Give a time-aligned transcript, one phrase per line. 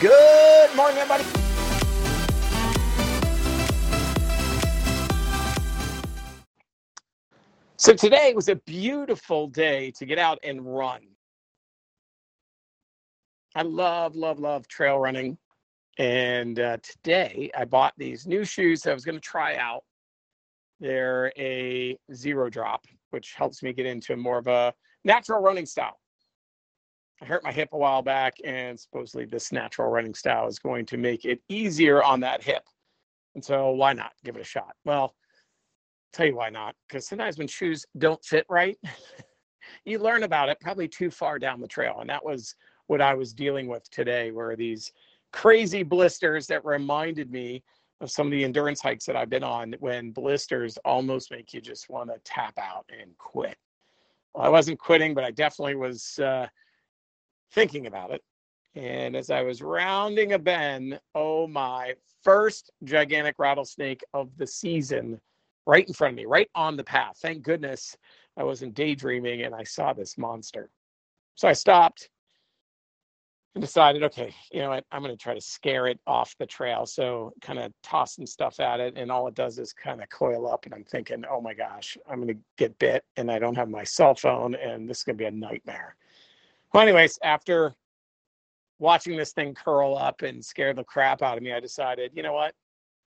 [0.00, 1.24] Good morning, everybody.
[7.76, 11.02] So today was a beautiful day to get out and run.
[13.54, 15.36] I love, love, love trail running.
[15.98, 19.84] And uh, today I bought these new shoes that I was going to try out.
[20.80, 24.72] They're a zero drop, which helps me get into more of a
[25.04, 25.98] natural running style.
[27.22, 30.86] I hurt my hip a while back, and supposedly this natural running style is going
[30.86, 32.62] to make it easier on that hip.
[33.34, 34.74] And so, why not give it a shot?
[34.84, 35.14] Well,
[36.12, 36.74] tell you why not.
[36.88, 38.78] Because sometimes when shoes don't fit right,
[39.84, 41.98] you learn about it probably too far down the trail.
[42.00, 42.54] And that was
[42.86, 44.90] what I was dealing with today, were these
[45.32, 47.62] crazy blisters that reminded me
[48.00, 51.60] of some of the endurance hikes that I've been on when blisters almost make you
[51.60, 53.56] just want to tap out and quit.
[54.34, 56.18] Well, I wasn't quitting, but I definitely was.
[56.18, 56.46] Uh,
[57.52, 58.22] thinking about it.
[58.74, 65.20] And as I was rounding a bend, oh my, first gigantic rattlesnake of the season
[65.66, 67.18] right in front of me, right on the path.
[67.20, 67.96] Thank goodness
[68.36, 70.70] I wasn't daydreaming and I saw this monster.
[71.34, 72.10] So I stopped
[73.54, 76.46] and decided, okay, you know what, I'm going to try to scare it off the
[76.46, 76.86] trail.
[76.86, 80.48] So kind of tossing stuff at it, and all it does is kind of coil
[80.48, 80.66] up.
[80.66, 83.68] And I'm thinking, oh my gosh, I'm going to get bit, and I don't have
[83.68, 85.96] my cell phone, and this is going to be a nightmare.
[86.72, 87.74] Well, anyways, after
[88.78, 92.22] watching this thing curl up and scare the crap out of me, I decided, you
[92.22, 92.54] know what?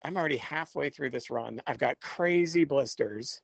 [0.05, 1.61] I'm already halfway through this run.
[1.67, 3.41] I've got crazy blisters.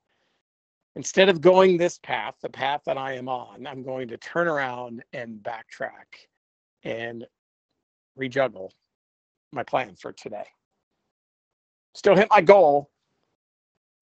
[0.96, 4.46] Instead of going this path, the path that I am on, I'm going to turn
[4.46, 6.28] around and backtrack
[6.84, 7.26] and
[8.16, 8.70] rejuggle
[9.50, 10.46] my plan for today.
[11.94, 12.90] Still hit my goal,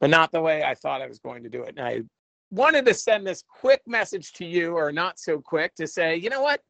[0.00, 1.74] but not the way I thought I was going to do it.
[1.78, 2.02] And I
[2.53, 6.31] wanted to send this quick message to you, or not so quick, to say, you
[6.31, 6.61] know what?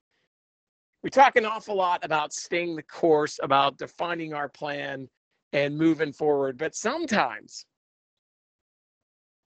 [1.02, 5.08] We talk an awful lot about staying the course, about defining our plan
[5.52, 6.56] and moving forward.
[6.56, 7.66] But sometimes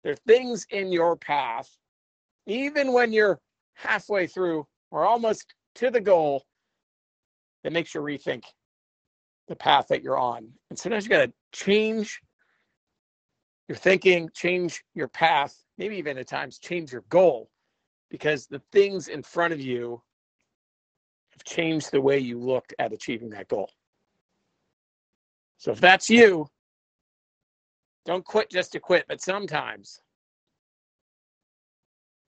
[0.02, 1.68] there are things in your path,
[2.46, 3.38] even when you're
[3.74, 6.44] halfway through or almost to the goal,
[7.62, 8.44] that makes you rethink
[9.48, 10.48] the path that you're on.
[10.70, 12.20] And sometimes you got to change
[13.68, 17.50] your thinking, change your path, maybe even at times change your goal
[18.08, 20.00] because the things in front of you
[21.32, 23.68] have changed the way you looked at achieving that goal.
[25.58, 26.46] So if that's you,
[28.04, 30.00] don't quit just to quit, but sometimes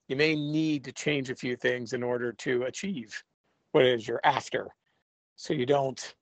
[0.08, 3.24] you may need to change a few things in order to achieve
[3.72, 4.68] what it is you're after
[5.36, 6.16] so you don't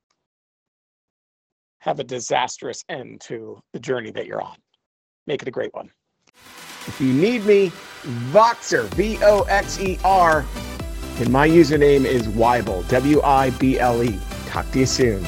[1.79, 4.57] have a disastrous end to the journey that you're on.
[5.27, 5.91] Make it a great one.
[6.87, 7.71] If you need me,
[8.31, 10.45] Voxer, V O X E R,
[11.19, 14.19] and my username is Wible, W I B L E.
[14.47, 15.23] Talk to you soon.